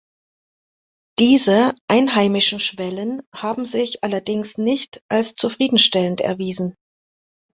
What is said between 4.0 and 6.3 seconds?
allerdings nicht als zufriedenstellend